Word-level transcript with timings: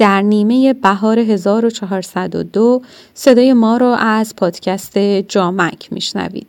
در 0.00 0.22
نیمه 0.22 0.72
بهار 0.72 1.18
1402 1.18 2.82
صدای 3.14 3.52
ما 3.52 3.76
رو 3.76 3.86
از 3.86 4.36
پادکست 4.36 4.98
جامک 5.28 5.92
میشنوید. 5.92 6.46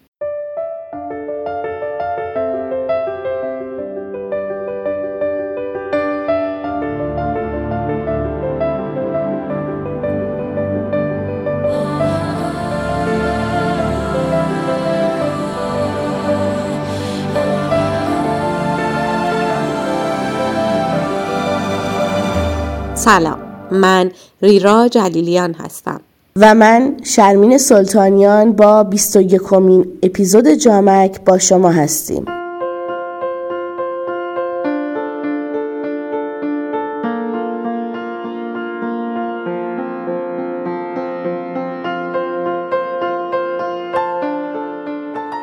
سلام 22.95 23.40
من 23.71 24.11
ریرا 24.41 24.87
جلیلیان 24.87 25.53
هستم. 25.53 26.01
و 26.35 26.55
من 26.55 26.97
شرمین 27.03 27.57
سلطانیان 27.57 28.53
با 28.53 28.83
21 28.83 29.41
کمین 29.41 29.85
اپیزود 30.03 30.47
جامک 30.47 31.21
با 31.25 31.37
شما 31.37 31.69
هستیم. 31.69 32.25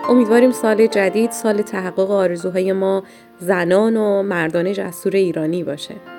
امیدواریم 0.09 0.51
سال 0.51 0.87
جدید 0.87 1.31
سال 1.31 1.63
تحقق 1.63 2.11
آرزوهای 2.11 2.73
ما 2.73 3.03
زنان 3.41 3.97
و 3.97 4.23
مردان 4.23 4.73
جسور 4.73 5.17
ایرانی 5.17 5.65
باشه. 5.65 6.18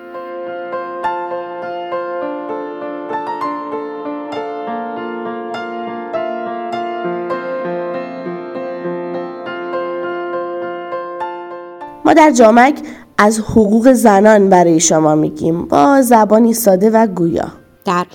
ما 12.09 12.13
در 12.13 12.31
جامک 12.31 12.79
از 13.17 13.39
حقوق 13.39 13.91
زنان 13.91 14.49
برای 14.49 14.79
شما 14.79 15.15
میگیم. 15.15 15.65
با 15.65 16.01
زبانی 16.01 16.53
ساده 16.53 16.89
و 16.89 17.07
گویا. 17.07 17.47
در 17.85 18.05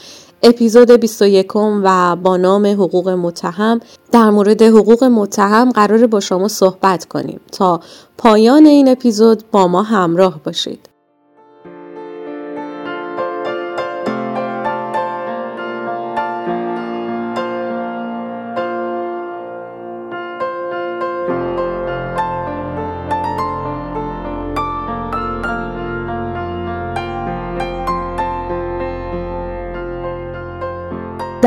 اپیزود 0.42 0.91
21 0.91 1.56
و 1.56 2.17
با 2.17 2.37
نام 2.37 2.67
حقوق 2.67 3.09
متهم 3.09 3.81
در 4.12 4.31
مورد 4.31 4.62
حقوق 4.62 5.05
متهم 5.05 5.70
قرار 5.70 6.06
با 6.06 6.20
شما 6.20 6.48
صحبت 6.48 7.05
کنیم 7.05 7.41
تا 7.53 7.81
پایان 8.19 8.67
این 8.67 8.89
اپیزود 8.89 9.45
با 9.50 9.69
ما 9.69 9.83
همراه 9.83 10.41
باشید. 10.45 10.94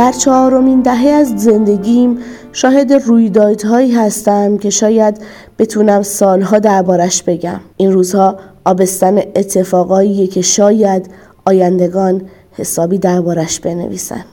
در 0.08 0.14
چهارمین 0.14 0.82
دهه 0.82 1.10
از 1.10 1.34
زندگیم 1.38 2.18
شاهد 2.52 2.94
رویدادهایی 2.94 3.92
هستم 3.96 4.58
که 4.58 4.70
شاید 4.70 5.22
بتونم 5.60 6.02
سالها 6.02 6.60
دربارش 6.60 7.24
بگم. 7.24 7.60
این 7.78 7.92
روزها 7.92 8.38
آبستن 8.66 9.18
اتفاقایی 9.18 10.28
که 10.28 10.42
شاید 10.42 11.10
آیندگان 11.46 12.22
حسابی 12.52 12.98
دربارش 12.98 13.60
بنویسن. 13.60 14.26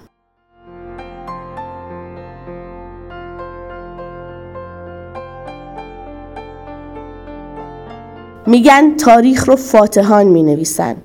میگن 8.47 8.97
تاریخ 8.97 9.49
رو 9.49 9.57
فاتحان 9.57 10.27
می 10.27 10.43
نویسن 10.43 10.97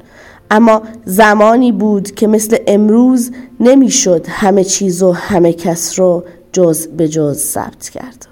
اما 0.52 0.82
زمانی 1.06 1.72
بود 1.72 2.12
که 2.12 2.28
مثل 2.28 2.58
امروز 2.68 3.32
نمی‌شد 3.60 4.26
همه 4.30 4.64
چیز 4.64 5.04
و 5.04 5.12
همه 5.12 5.54
کس 5.54 6.00
رو 6.00 6.24
جز 6.54 6.88
به 6.88 7.08
جز 7.08 7.38
ثبت 7.38 7.90
کرد. 7.90 8.26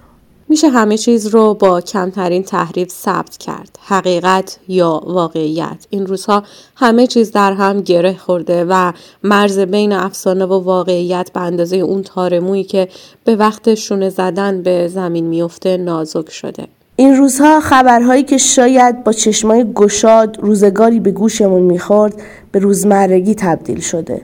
میشه 0.49 0.69
همه 0.69 0.97
چیز 0.97 1.27
رو 1.27 1.53
با 1.53 1.81
کمترین 1.81 2.43
تحریف 2.43 2.89
ثبت 2.91 3.37
کرد. 3.37 3.79
حقیقت 3.81 4.59
یا 4.67 5.01
واقعیت. 5.05 5.87
این 5.89 6.05
روزها 6.05 6.43
همه 6.75 7.07
چیز 7.07 7.31
در 7.31 7.53
هم 7.53 7.81
گره 7.81 8.13
خورده 8.17 8.65
و 8.69 8.91
مرز 9.23 9.59
بین 9.59 9.93
افسانه 9.93 10.45
و 10.45 10.63
واقعیت 10.63 11.31
به 11.33 11.41
اندازه 11.41 11.77
اون 11.77 12.03
تارمویی 12.03 12.63
که 12.63 12.87
به 13.23 13.35
وقت 13.35 13.75
شونه 13.75 14.09
زدن 14.09 14.61
به 14.61 14.87
زمین 14.87 15.27
میفته 15.27 15.77
نازک 15.77 16.29
شده. 16.29 16.67
این 16.99 17.15
روزها 17.15 17.59
خبرهایی 17.59 18.23
که 18.23 18.37
شاید 18.37 19.03
با 19.03 19.11
چشمای 19.11 19.73
گشاد 19.73 20.37
روزگاری 20.41 20.99
به 20.99 21.11
گوشمون 21.11 21.61
می‌خورد 21.61 22.13
به 22.51 22.59
روزمرگی 22.59 23.35
تبدیل 23.35 23.79
شده. 23.79 24.21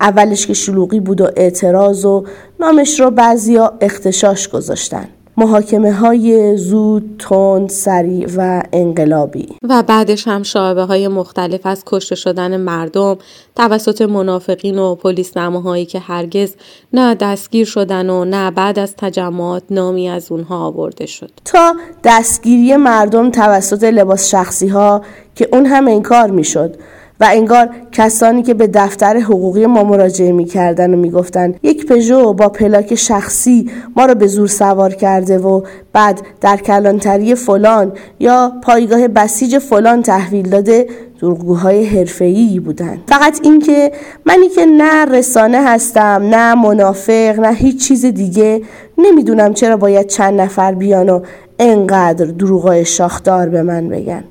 اولش 0.00 0.46
که 0.46 0.54
شلوغی 0.54 1.00
بود 1.00 1.20
و 1.20 1.28
اعتراض 1.36 2.04
و 2.04 2.24
نامش 2.60 3.00
رو 3.00 3.10
بعضیا 3.10 3.72
اختشاش 3.80 4.48
گذاشتن. 4.48 5.08
محاکمه 5.40 5.92
های 5.92 6.56
زود، 6.56 7.16
تند، 7.18 7.68
سریع 7.68 8.28
و 8.36 8.62
انقلابی. 8.72 9.48
و 9.68 9.82
بعدش 9.82 10.28
هم 10.28 10.42
شعبه 10.42 10.82
های 10.82 11.08
مختلف 11.08 11.60
از 11.66 11.82
کشته 11.86 12.14
شدن 12.14 12.56
مردم 12.56 13.18
توسط 13.56 14.02
منافقین 14.02 14.78
و 14.78 14.94
پلیس 14.94 15.36
نماهایی 15.36 15.86
که 15.86 15.98
هرگز 15.98 16.54
نه 16.92 17.14
دستگیر 17.14 17.66
شدن 17.66 18.10
و 18.10 18.24
نه 18.24 18.50
بعد 18.50 18.78
از 18.78 18.94
تجمعات 18.96 19.62
نامی 19.70 20.08
از 20.08 20.32
اونها 20.32 20.66
آورده 20.66 21.06
شد. 21.06 21.30
تا 21.44 21.74
دستگیری 22.04 22.76
مردم 22.76 23.30
توسط 23.30 23.84
لباس 23.84 24.30
شخصی 24.30 24.68
ها 24.68 25.02
که 25.34 25.48
اون 25.52 25.66
هم 25.66 25.88
انکار 25.88 26.30
می‌شد. 26.30 26.76
و 27.20 27.28
انگار 27.32 27.68
کسانی 27.92 28.42
که 28.42 28.54
به 28.54 28.66
دفتر 28.66 29.16
حقوقی 29.16 29.66
ما 29.66 29.84
مراجعه 29.84 30.32
می‌کردن 30.32 30.94
و 30.94 30.96
می‌گفتن 30.96 31.54
یک 31.62 31.86
پژو 31.86 32.32
با 32.32 32.48
پلاک 32.48 32.94
شخصی 32.94 33.70
ما 33.96 34.06
را 34.06 34.14
به 34.14 34.26
زور 34.26 34.48
سوار 34.48 34.94
کرده 34.94 35.38
و 35.38 35.62
بعد 35.92 36.20
در 36.40 36.56
کلانتری 36.56 37.34
فلان 37.34 37.92
یا 38.20 38.52
پایگاه 38.62 39.08
بسیج 39.08 39.58
فلان 39.58 40.02
تحویل 40.02 40.48
داده 40.48 40.86
دروغگوهای 41.20 41.84
حرفه‌ای 41.84 42.60
بودند 42.60 42.98
فقط 43.06 43.40
اینکه 43.42 43.92
منی 44.26 44.48
که 44.48 44.66
نه 44.66 45.04
رسانه 45.04 45.62
هستم 45.62 46.22
نه 46.30 46.54
منافق 46.54 47.40
نه 47.40 47.54
هیچ 47.54 47.88
چیز 47.88 48.04
دیگه 48.06 48.62
نمی‌دونم 48.98 49.54
چرا 49.54 49.76
باید 49.76 50.06
چند 50.06 50.40
نفر 50.40 50.74
بیان 50.74 51.08
و 51.08 51.20
انقدر 51.58 52.26
دروغای 52.26 52.84
شاخدار 52.84 53.48
به 53.48 53.62
من 53.62 53.88
بگن. 53.88 54.24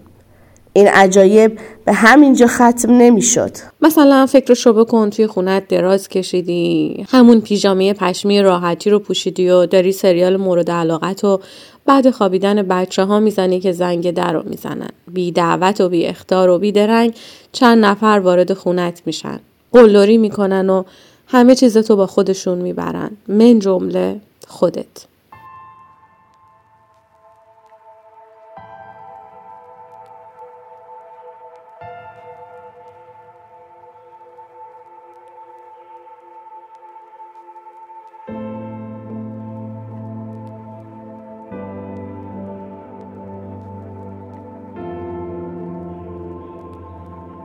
این 0.74 0.88
عجایب 0.88 1.60
به 1.86 1.94
همینجا 1.94 2.48
ختم 2.48 2.92
نمی‌شد. 2.98 3.52
مثلا 3.82 4.26
فکر 4.26 4.54
شو 4.54 4.74
بکن 4.74 5.10
توی 5.10 5.28
خونت 5.28 5.68
دراز 5.68 6.10
کشیدی 6.10 7.06
همون 7.10 7.42
پیژامه 7.42 7.94
پشمی 7.94 8.42
راحتی 8.42 8.90
رو 8.90 9.00
پوشیدی 9.00 9.50
و 9.50 9.66
داری 9.66 9.92
سریال 9.92 10.38
مورد 10.38 10.72
علاقت 10.72 11.24
و 11.24 11.40
بعد 11.86 12.10
خوابیدن 12.10 12.62
بچه 12.62 13.04
ها 13.04 13.20
می‌زنی 13.20 13.60
که 13.60 13.72
زنگ 13.72 14.12
در 14.12 14.34
رو 14.34 14.44
می‌زنن. 14.50 14.90
بی 15.08 15.32
دعوت 15.32 15.82
و 15.82 15.90
بی 15.90 16.06
اختار 16.06 16.50
و 16.50 16.60
بی 16.60 16.72
درنگ 16.72 17.14
چند 17.52 17.86
نفر 17.86 18.22
وارد 18.24 18.54
خونت 18.54 19.02
میشن. 19.06 19.40
قلدری 19.72 20.18
می‌کنن 20.18 20.70
و 20.70 20.84
همه 21.28 21.56
چیزتو 21.56 21.96
با 21.96 22.08
خودشون 22.08 22.58
می‌برن. 22.58 23.12
من 23.28 23.60
جمله 23.60 24.20
خودت. 24.48 25.09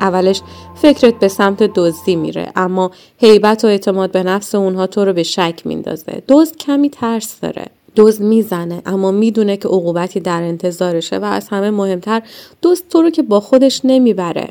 اولش 0.04 0.40
فکرت 0.74 1.18
به 1.18 1.28
سمت 1.28 1.62
دزدی 1.62 2.16
میره 2.16 2.52
اما 2.56 2.90
هیبت 3.18 3.64
و 3.64 3.66
اعتماد 3.66 4.10
به 4.12 4.22
نفس 4.22 4.54
اونها 4.54 4.86
تو 4.86 5.04
رو 5.04 5.12
به 5.12 5.22
شک 5.22 5.62
میندازه. 5.64 6.22
دزد 6.28 6.56
کمی 6.56 6.90
ترس 6.90 7.40
داره. 7.40 7.66
دزد 7.96 8.22
می‌زنه 8.22 8.82
اما 8.86 9.10
می‌دونه 9.10 9.56
که 9.56 9.68
عقوبتی 9.68 10.20
در 10.20 10.42
انتظارشه 10.42 11.18
و 11.18 11.24
از 11.24 11.48
همه 11.48 11.70
مهمتر 11.70 12.22
دزد 12.62 12.88
تو 12.90 13.02
رو 13.02 13.10
که 13.10 13.22
با 13.22 13.40
خودش 13.40 13.80
نمی‌بره. 13.84 14.48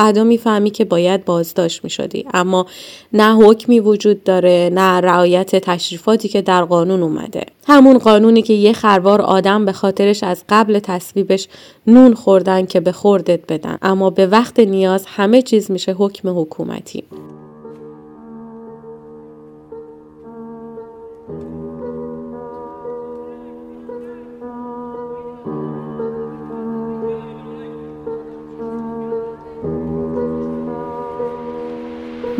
بعدا 0.00 0.24
می‌فهمی 0.24 0.70
که 0.70 0.84
باید 0.84 1.24
بازداشت 1.24 1.84
می‌شدی. 1.84 2.24
اما 2.34 2.66
نه 3.12 3.34
حکمی 3.34 3.80
وجود 3.80 4.24
داره 4.24 4.70
نه 4.72 5.00
رعایت 5.00 5.56
تشریفاتی 5.56 6.28
که 6.28 6.42
در 6.42 6.64
قانون 6.64 7.02
اومده. 7.02 7.46
همون 7.66 7.98
قانونی 7.98 8.42
که 8.42 8.52
یه 8.52 8.72
خروار 8.72 9.20
آدم 9.20 9.64
به 9.64 9.72
خاطرش 9.72 10.22
از 10.22 10.44
قبل 10.48 10.78
تصویبش 10.78 11.48
نون 11.86 12.14
خوردن 12.14 12.66
که 12.66 12.80
به 12.80 12.92
خوردت 12.92 13.40
بدن. 13.52 13.78
اما 13.82 14.10
به 14.10 14.26
وقت 14.26 14.60
نیاز 14.60 15.04
همه 15.06 15.42
چیز 15.42 15.70
میشه 15.70 15.92
حکم 15.92 16.40
حکومتی. 16.40 17.04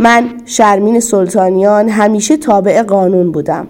من 0.00 0.30
شرمین 0.46 1.00
سلطانیان 1.00 1.88
همیشه 1.88 2.36
تابع 2.36 2.82
قانون 2.82 3.32
بودم. 3.32 3.68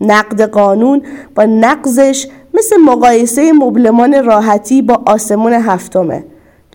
نقد 0.00 0.42
قانون 0.42 1.02
با 1.34 1.44
نقضش 1.44 2.26
مثل 2.54 2.76
مقایسه 2.86 3.52
مبلمان 3.52 4.24
راحتی 4.24 4.82
با 4.82 5.02
آسمون 5.06 5.52
هفتمه. 5.52 6.24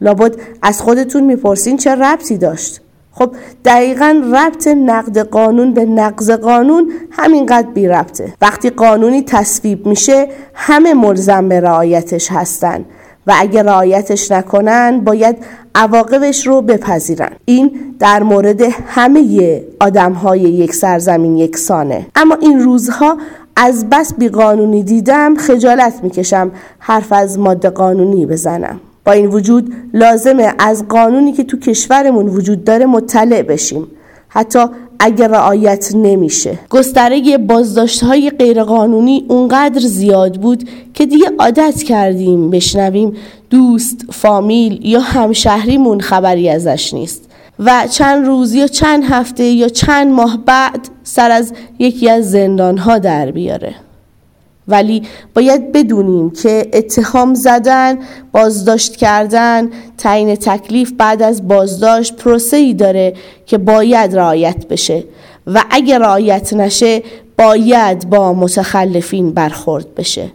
لابد 0.02 0.36
از 0.62 0.82
خودتون 0.82 1.24
می‌پرسین 1.24 1.78
چه 1.78 1.96
ربطی 1.96 2.38
داشت. 2.38 2.82
خب 3.12 3.36
دقیقا 3.66 4.22
ربط 4.34 4.68
نقد 4.68 5.18
قانون 5.18 5.74
به 5.74 5.86
نقض 5.86 6.32
قانون 6.32 6.92
همینقدر 7.12 7.68
بی 7.68 7.88
ربطه 7.88 8.34
وقتی 8.42 8.70
قانونی 8.70 9.22
تصویب 9.22 9.88
میشه 9.88 10.28
همه 10.54 10.94
ملزم 10.94 11.50
به 11.50 11.60
رعایتش 11.60 12.32
هستن. 12.32 12.86
و 13.28 13.34
اگر 13.38 13.64
رعایتش 13.64 14.32
نکنن 14.32 15.00
باید 15.00 15.38
عواقبش 15.76 16.48
رو 16.48 16.62
بپذیرن. 16.62 17.32
این 17.46 17.72
در 18.00 18.24
مورد 18.24 18.62
همه 18.88 19.64
آدم 19.80 20.14
های 20.14 20.40
یک 20.40 20.74
سرزمین 20.74 21.38
یکسانه. 21.38 22.06
اما 22.16 22.36
این 22.42 22.60
روزها 22.60 23.18
از 23.56 23.90
بس 23.90 24.14
بیقانونی 24.14 24.84
دیدم 24.84 25.36
خجالت 25.36 25.94
می‌کشم 26.04 26.52
حرف 26.80 27.14
از 27.14 27.40
ماده 27.40 27.70
قانونی 27.70 28.26
بزنم. 28.26 28.80
با 29.06 29.12
این 29.12 29.26
وجود 29.26 29.74
لازمه 29.94 30.54
از 30.60 30.88
قانونی 30.88 31.34
که 31.34 31.44
تو 31.44 31.60
کشورمون 31.60 32.26
وجود 32.26 32.64
داره 32.64 32.86
مطلع 32.86 33.42
بشیم. 33.42 33.88
حتی 34.28 34.66
اگر 35.00 35.28
رعایت 35.28 35.92
نمیشه. 35.96 36.60
گستره 36.70 37.38
بازداشت 37.38 38.04
های 38.04 38.30
غیرقانونی 38.30 39.26
اونقدر 39.28 39.80
زیاد 39.80 40.42
بود 40.42 40.70
که 40.94 41.06
دیگه 41.06 41.32
عادت 41.40 41.84
کردیم 41.84 42.50
بشنویم 42.50 43.14
دوست، 43.50 44.06
فامیل 44.12 44.86
یا 44.86 45.00
همشهریمون 45.00 46.00
خبری 46.00 46.50
ازش 46.50 46.94
نیست. 46.94 47.30
و 47.60 47.88
چند 47.92 48.26
روز 48.26 48.54
یا 48.54 48.68
چند 48.68 49.04
هفته 49.04 49.44
یا 49.44 49.70
چند 49.70 50.14
ماه 50.14 50.38
بعد 50.46 50.88
سر 51.04 51.32
از 51.32 51.54
یکی 51.80 52.10
از 52.10 52.32
زندان 52.32 52.78
ها 52.78 52.98
در 52.98 53.32
بیاره. 53.32 53.76
ولی 54.68 55.04
باید 55.34 55.72
بدونیم 55.72 56.30
که 56.30 56.70
اتهام 56.74 57.34
زدن، 57.34 57.98
بازداشت 58.32 58.96
کردن، 58.96 59.70
تعیین 59.98 60.36
تکلیف 60.36 60.92
بعد 60.98 61.22
از 61.22 61.48
بازداشت 61.48 62.16
پروسه 62.16 62.58
ای 62.58 62.74
داره 62.74 63.14
که 63.46 63.58
باید 63.58 64.16
رعایت 64.16 64.68
بشه 64.68 65.04
و 65.48 65.64
اگر 65.70 66.00
رعایت 66.00 66.54
نشه 66.54 67.04
باید 67.38 68.10
با 68.10 68.34
متخلفین 68.34 69.32
برخورد 69.32 69.96
بشه. 69.96 70.32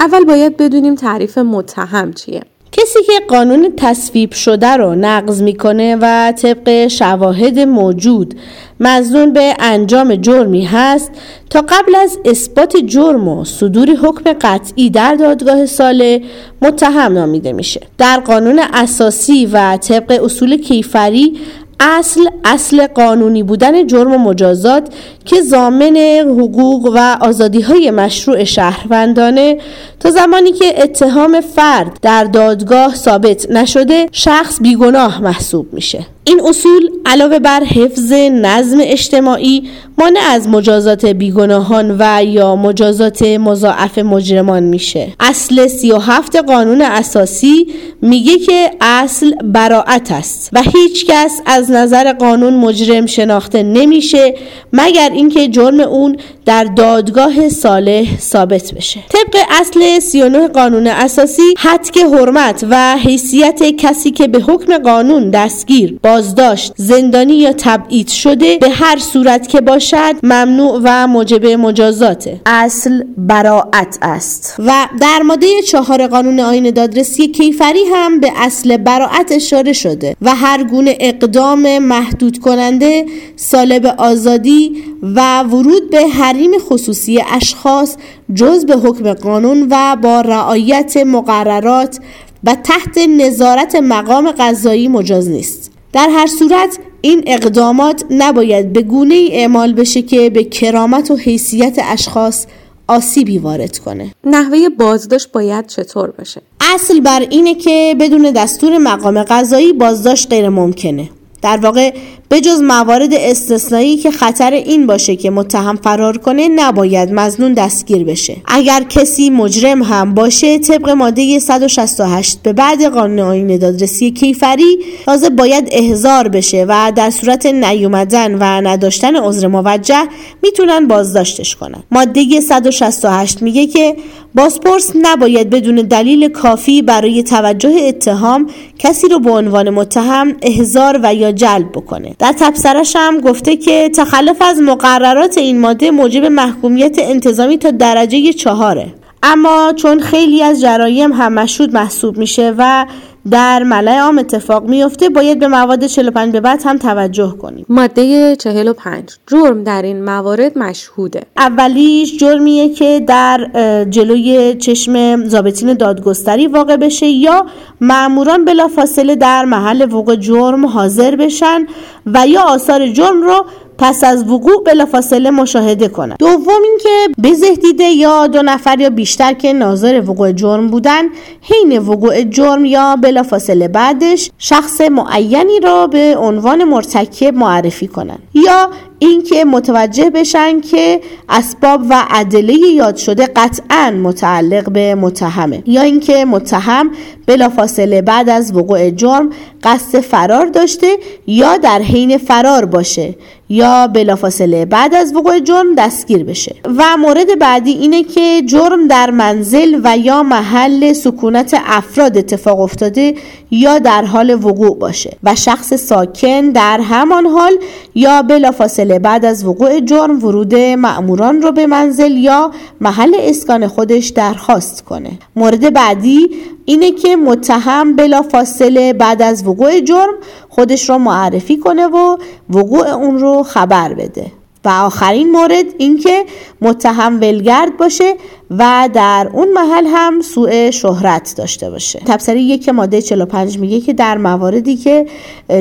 اول 0.00 0.24
باید 0.24 0.56
بدونیم 0.56 0.94
تعریف 0.94 1.38
متهم 1.38 2.12
چیه. 2.12 2.42
کسی 2.78 2.98
که 3.06 3.12
قانون 3.28 3.72
تصویب 3.76 4.32
شده 4.32 4.66
رو 4.66 4.94
نقض 4.94 5.42
می‌کنه 5.42 5.96
و 6.00 6.32
طبق 6.32 6.86
شواهد 6.86 7.58
موجود 7.58 8.34
مزنون 8.80 9.32
به 9.32 9.54
انجام 9.58 10.16
جرمی 10.16 10.64
هست 10.64 11.10
تا 11.50 11.60
قبل 11.60 11.94
از 11.94 12.18
اثبات 12.24 12.76
جرم 12.76 13.28
و 13.28 13.44
صدور 13.44 13.90
حکم 13.90 14.32
قطعی 14.40 14.90
در 14.90 15.14
دادگاه 15.14 15.66
ساله 15.66 16.22
متهم 16.62 17.12
نامیده 17.12 17.52
میشه. 17.52 17.80
در 17.98 18.20
قانون 18.20 18.60
اساسی 18.72 19.46
و 19.46 19.76
طبق 19.76 20.20
اصول 20.24 20.56
کیفری 20.56 21.38
اصل 21.80 22.28
اصل 22.44 22.86
قانونی 22.86 23.42
بودن 23.42 23.86
جرم 23.86 24.14
و 24.14 24.18
مجازات 24.18 24.88
که 25.24 25.40
زامن 25.40 25.96
حقوق 26.28 26.90
و 26.94 27.16
آزادی 27.20 27.60
های 27.60 27.90
مشروع 27.90 28.44
شهروندانه 28.44 29.58
تا 30.00 30.10
زمانی 30.10 30.52
که 30.52 30.82
اتهام 30.82 31.40
فرد 31.40 31.98
در 32.02 32.24
دادگاه 32.24 32.94
ثابت 32.94 33.50
نشده 33.50 34.08
شخص 34.12 34.62
بیگناه 34.62 35.22
محسوب 35.22 35.72
میشه. 35.72 36.06
این 36.28 36.40
اصول 36.40 36.90
علاوه 37.06 37.38
بر 37.38 37.64
حفظ 37.64 38.12
نظم 38.12 38.78
اجتماعی 38.80 39.62
مانع 39.98 40.20
از 40.30 40.48
مجازات 40.48 41.06
بیگناهان 41.06 41.96
و 41.98 42.24
یا 42.24 42.56
مجازات 42.56 43.22
مضاعف 43.22 43.98
مجرمان 43.98 44.62
میشه. 44.62 45.08
اصل 45.20 45.66
سی 45.66 45.92
و 45.92 45.98
هفت 45.98 46.36
قانون 46.36 46.82
اساسی 46.82 47.66
میگه 48.02 48.38
که 48.38 48.70
اصل 48.80 49.34
براعت 49.44 50.12
است 50.12 50.50
و 50.52 50.62
هیچ 50.62 51.06
کس 51.06 51.40
از 51.46 51.70
نظر 51.70 52.12
قانون 52.12 52.54
مجرم 52.54 53.06
شناخته 53.06 53.62
نمیشه 53.62 54.34
مگر 54.72 55.10
اینکه 55.14 55.48
جرم 55.48 55.80
اون 55.80 56.16
در 56.44 56.64
دادگاه 56.64 57.48
صالح 57.48 58.18
ثابت 58.20 58.74
بشه. 58.74 59.00
طبق 59.08 59.44
اصل 59.50 60.00
39 60.00 60.48
قانون 60.48 60.86
اساسی 60.86 61.54
حد 61.58 61.90
که 61.90 62.06
حرمت 62.06 62.64
و 62.70 62.96
حیثیت 62.96 63.62
کسی 63.76 64.10
که 64.10 64.28
به 64.28 64.40
حکم 64.40 64.78
قانون 64.78 65.30
دستگیر 65.30 65.98
بازداشت. 66.18 66.72
زندانی 66.76 67.34
یا 67.34 67.52
تبعید 67.52 68.08
شده 68.08 68.58
به 68.58 68.70
هر 68.70 68.98
صورت 68.98 69.48
که 69.48 69.60
باشد 69.60 70.14
ممنوع 70.22 70.80
و 70.84 71.06
موجب 71.06 71.46
مجازاته. 71.46 72.40
اصل 72.46 73.04
براعت 73.16 73.98
است. 74.02 74.54
و 74.58 74.88
در 75.00 75.22
ماده 75.22 75.46
چهار 75.62 76.06
قانون 76.06 76.40
آین 76.40 76.70
دادرسی 76.70 77.28
کیفری 77.28 77.84
هم 77.94 78.20
به 78.20 78.32
اصل 78.36 78.76
براعت 78.76 79.32
اشاره 79.32 79.72
شده 79.72 80.16
و 80.22 80.34
هر 80.34 80.62
گونه 80.62 80.96
اقدام 81.00 81.78
محدود 81.78 82.38
کننده 82.38 83.06
سالب 83.36 83.86
آزادی 83.86 84.84
و 85.02 85.42
ورود 85.42 85.90
به 85.90 86.08
حریم 86.08 86.50
خصوصی 86.58 87.22
اشخاص 87.32 87.96
جز 88.34 88.66
به 88.66 88.76
حکم 88.76 89.14
قانون 89.14 89.66
و 89.70 89.96
با 90.02 90.20
رعایت 90.20 90.96
مقررات 90.96 91.98
و 92.44 92.54
تحت 92.54 92.98
نظارت 92.98 93.74
مقام 93.74 94.32
قضایی 94.38 94.88
مجاز 94.88 95.28
نیست. 95.28 95.67
در 95.92 96.08
هر 96.08 96.26
صورت 96.26 96.78
این 97.00 97.24
اقدامات 97.26 98.04
نباید 98.10 98.72
به 98.72 98.82
گونه 98.82 99.14
ای 99.14 99.40
اعمال 99.40 99.72
بشه 99.72 100.02
که 100.02 100.30
به 100.30 100.44
کرامت 100.44 101.10
و 101.10 101.16
حیثیت 101.16 101.78
اشخاص 101.82 102.46
آسیبی 102.88 103.38
وارد 103.38 103.78
کنه. 103.78 104.14
نحوه 104.24 104.68
بازداشت 104.68 105.32
باید 105.32 105.66
چطور 105.66 106.10
باشه؟ 106.10 106.42
اصل 106.74 107.00
بر 107.00 107.20
اینه 107.30 107.54
که 107.54 107.96
بدون 108.00 108.30
دستور 108.30 108.78
مقام 108.78 109.22
قضایی 109.22 109.72
بازداشت 109.72 110.28
غیر 110.30 110.48
ممکنه 110.48 111.10
در 111.42 111.56
واقع 111.56 111.92
به 112.28 112.40
جز 112.40 112.60
موارد 112.60 113.14
استثنایی 113.14 113.96
که 113.96 114.10
خطر 114.10 114.50
این 114.50 114.86
باشه 114.86 115.16
که 115.16 115.30
متهم 115.30 115.76
فرار 115.76 116.18
کنه 116.18 116.48
نباید 116.48 117.12
مزنون 117.12 117.54
دستگیر 117.54 118.04
بشه. 118.04 118.36
اگر 118.46 118.82
کسی 118.82 119.30
مجرم 119.30 119.82
هم 119.82 120.14
باشه 120.14 120.58
طبق 120.58 120.90
ماده 120.90 121.38
168 121.38 122.38
به 122.42 122.52
بعد 122.52 122.84
قانون 122.84 123.18
آین 123.18 123.56
دادرسی 123.56 124.10
کیفری 124.10 124.78
تازه 125.06 125.30
باید 125.30 125.68
احضار 125.72 126.28
بشه 126.28 126.66
و 126.68 126.92
در 126.96 127.10
صورت 127.10 127.46
نیومدن 127.46 128.34
و 128.34 128.42
نداشتن 128.44 129.16
عذر 129.16 129.46
موجه 129.46 130.02
می‌تونن 130.42 130.88
بازداشتش 130.88 131.56
کنن. 131.56 131.82
ماده 131.90 132.40
168 132.40 133.42
میگه 133.42 133.66
که 133.66 133.96
بازپرس 134.34 134.92
نباید 135.02 135.50
بدون 135.50 135.74
دلیل 135.74 136.28
کافی 136.28 136.82
برای 136.82 137.22
توجه 137.22 137.76
اتهام 137.88 138.50
کسی 138.78 139.08
رو 139.08 139.18
به 139.18 139.30
عنوان 139.30 139.70
متهم 139.70 140.36
احضار 140.42 141.00
و 141.02 141.14
یا 141.14 141.32
جلب 141.32 141.72
بکنه. 141.72 142.14
در 142.18 142.34
تبصرش 142.38 142.96
هم 142.96 143.20
گفته 143.20 143.56
که 143.56 143.90
تخلف 143.96 144.42
از 144.42 144.60
مقررات 144.60 145.38
این 145.38 145.60
ماده 145.60 145.90
موجب 145.90 146.24
محکومیت 146.24 146.96
انتظامی 146.98 147.58
تا 147.58 147.70
درجه 147.70 148.32
چهاره. 148.32 148.94
اما 149.22 149.72
چون 149.76 150.00
خیلی 150.00 150.42
از 150.42 150.60
جرایم 150.60 151.12
هم 151.12 151.32
مشهود 151.32 151.74
محسوب 151.74 152.18
میشه 152.18 152.54
و 152.58 152.86
در 153.30 153.62
ملع 153.62 153.98
عام 153.98 154.18
اتفاق 154.18 154.64
میفته 154.68 155.08
باید 155.08 155.38
به 155.38 155.48
مواد 155.48 155.86
45 155.86 156.32
به 156.32 156.40
بعد 156.40 156.62
هم 156.64 156.78
توجه 156.78 157.34
کنیم. 157.42 157.66
ماده 157.68 158.36
45 158.36 159.04
جرم 159.26 159.64
در 159.64 159.82
این 159.82 160.04
موارد 160.04 160.58
مشهوده. 160.58 161.22
اولیش 161.36 162.18
جرمیه 162.18 162.68
که 162.68 163.04
در 163.06 163.50
جلوی 163.90 164.54
چشم 164.54 165.24
زابطین 165.24 165.74
دادگستری 165.74 166.46
واقع 166.46 166.76
بشه 166.76 167.06
یا 167.06 167.46
معموران 167.80 168.44
بلافاصله 168.44 169.16
در 169.16 169.44
محل 169.44 169.92
وقوع 169.92 170.16
جرم 170.16 170.66
حاضر 170.66 171.16
بشن 171.16 171.66
و 172.06 172.26
یا 172.26 172.42
آثار 172.42 172.86
جرم 172.86 173.22
رو 173.22 173.44
پس 173.78 174.04
از 174.04 174.30
وقوع 174.30 174.62
بلافاصله 174.64 175.30
مشاهده 175.30 175.88
کنند 175.88 176.18
دوم 176.18 176.62
اینکه 176.64 177.20
بزهدیده 177.22 177.84
یا 177.84 178.26
دو 178.26 178.42
نفر 178.42 178.80
یا 178.80 178.90
بیشتر 178.90 179.32
که 179.32 179.52
ناظر 179.52 180.02
وقوع 180.06 180.32
جرم 180.32 180.66
بودن 180.66 181.02
حین 181.42 181.78
وقوع 181.78 182.22
جرم 182.22 182.64
یا 182.64 182.96
بلافاصله 182.96 183.68
بعدش 183.68 184.30
شخص 184.38 184.80
معینی 184.80 185.60
را 185.60 185.86
به 185.86 186.16
عنوان 186.16 186.64
مرتکب 186.64 187.34
معرفی 187.34 187.86
کنند 187.86 188.22
یا 188.34 188.70
اینکه 188.98 189.44
متوجه 189.44 190.10
بشن 190.10 190.60
که 190.60 191.00
اسباب 191.28 191.80
و 191.90 192.04
ادله 192.10 192.52
یاد 192.52 192.96
شده 192.96 193.26
قطعا 193.26 193.90
متعلق 193.90 194.70
به 194.70 194.94
متهمه. 194.94 195.62
یا 195.66 195.82
اینکه 195.82 196.24
متهم 196.24 196.90
بلافاصله 197.26 198.02
بعد 198.02 198.28
از 198.30 198.56
وقوع 198.56 198.90
جرم 198.90 199.30
قصد 199.62 200.00
فرار 200.00 200.46
داشته 200.46 200.96
یا 201.26 201.56
در 201.56 201.82
حین 201.82 202.18
فرار 202.18 202.64
باشه 202.64 203.14
یا 203.48 203.86
بلافاصله 203.86 204.64
بعد 204.64 204.94
از 204.94 205.14
وقوع 205.14 205.38
جرم 205.38 205.74
دستگیر 205.74 206.24
بشه. 206.24 206.54
و 206.76 206.96
مورد 206.96 207.38
بعدی 207.38 207.70
اینه 207.70 208.02
که 208.02 208.42
جرم 208.46 208.88
در 208.88 209.10
منزل 209.10 209.80
و 209.84 209.98
یا 209.98 210.22
محل 210.22 210.92
سکونت 210.92 211.56
افراد 211.66 212.18
اتفاق 212.18 212.60
افتاده 212.60 213.14
یا 213.50 213.78
در 213.78 214.04
حال 214.04 214.44
وقوع 214.44 214.78
باشه 214.78 215.16
و 215.22 215.34
شخص 215.34 215.74
ساکن 215.74 216.50
در 216.50 216.80
همان 216.80 217.26
حال 217.26 217.52
یا 217.94 218.22
بلافاصله 218.22 218.87
بعد 218.98 219.24
از 219.24 219.44
وقوع 219.44 219.80
جرم 219.80 220.24
ورود 220.24 220.54
مأموران 220.54 221.42
رو 221.42 221.52
به 221.52 221.66
منزل 221.66 222.16
یا 222.16 222.50
محل 222.80 223.14
اسکان 223.18 223.66
خودش 223.66 224.08
درخواست 224.08 224.84
کنه. 224.84 225.10
مورد 225.36 225.72
بعدی 225.72 226.30
اینه 226.64 226.90
که 226.90 227.16
متهم 227.16 227.96
بلافاصله 227.96 228.92
بعد 228.92 229.22
از 229.22 229.46
وقوع 229.46 229.80
جرم 229.80 230.14
خودش 230.48 230.90
رو 230.90 230.98
معرفی 230.98 231.56
کنه 231.56 231.86
و 231.86 232.16
وقوع 232.50 232.88
اون 232.88 233.18
رو 233.18 233.42
خبر 233.42 233.94
بده. 233.94 234.37
و 234.68 234.70
آخرین 234.70 235.30
مورد 235.30 235.64
اینکه 235.78 236.24
متهم 236.60 237.20
ولگرد 237.20 237.76
باشه 237.76 238.14
و 238.50 238.88
در 238.94 239.30
اون 239.32 239.52
محل 239.52 239.86
هم 239.86 240.20
سوء 240.20 240.70
شهرت 240.70 241.34
داشته 241.36 241.70
باشه. 241.70 242.02
تبصره 242.06 242.40
یک 242.40 242.68
ماده 242.68 243.02
45 243.02 243.58
میگه 243.58 243.80
که 243.80 243.92
در 243.92 244.18
مواردی 244.18 244.76
که 244.76 245.06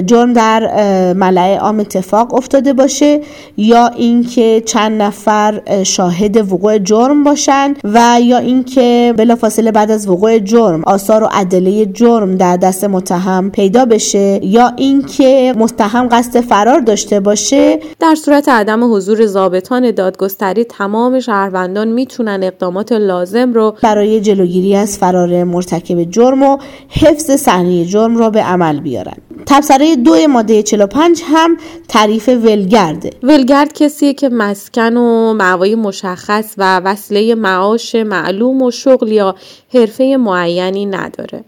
جرم 0.06 0.34
در 0.34 1.14
ملعه 1.14 1.58
عام 1.58 1.80
اتفاق 1.80 2.34
افتاده 2.34 2.74
باشه 2.74 3.22
یا 3.58 3.88
اینکه 3.88 4.64
چند 4.66 5.02
نفر 5.02 5.84
شاهد 5.84 6.54
وقوع 6.54 6.78
جرم 6.78 7.24
باشن 7.24 7.74
و 7.84 8.20
یا 8.22 8.38
اینکه 8.38 9.14
بلافاصله 9.18 9.72
بعد 9.72 9.92
از 9.92 10.08
وقوع 10.08 10.40
جرم 10.40 10.84
آثار 10.84 11.24
و 11.24 11.30
ادله 11.34 11.86
جرم 11.86 12.36
در 12.36 12.58
دست 12.58 12.84
متهم 12.84 13.52
پیدا 13.52 13.86
بشه 13.86 14.40
یا 14.44 14.74
اینکه 14.76 15.54
متهم 15.58 16.10
قصد 16.12 16.42
فرار 16.42 16.80
داشته 16.80 17.20
باشه. 17.20 17.80
در 18.00 18.16
صورت 18.16 18.50
عدم 18.50 18.84
حضور 18.98 19.26
ضابطان 19.26 19.92
دادگستری 19.92 20.64
تمام 20.64 21.20
شهروندان 21.20 21.88
می‌تونن 21.88 22.40
اقدام 22.44 22.84
لازم 22.92 23.54
رو 23.54 23.76
برای 23.84 24.22
جلوگیری 24.22 24.76
از 24.76 24.98
فرار 24.98 25.44
مرتکب 25.44 26.04
جرم 26.04 26.44
و 26.44 26.58
حفظ 26.90 27.32
صحنه 27.32 27.86
جرم 27.86 28.18
را 28.18 28.30
به 28.30 28.42
عمل 28.42 28.80
بیارن. 28.80 29.18
تبصره 29.46 29.96
دو 29.96 30.28
ماده 30.28 30.64
45 30.64 31.22
هم 31.26 31.58
تعریف 31.88 32.30
ولگرده. 32.30 33.10
ولگرد 33.24 33.74
کسیه 33.74 34.14
که 34.14 34.30
مسکن 34.30 34.98
و 34.98 35.34
معوای 35.34 35.76
مشخص 35.76 36.54
و 36.58 36.80
وسیله 36.80 37.36
معاش 37.36 37.96
معلوم 37.96 38.62
و 38.62 38.72
شغل 38.72 39.12
یا 39.12 39.36
حرفه 39.74 40.18
معینی 40.20 40.86
نداره. 40.86 41.44